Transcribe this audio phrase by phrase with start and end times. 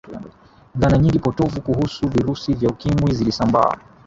[0.79, 3.71] dhana nyingi potovu kuhusu virusi vya ukimwi zilisambaa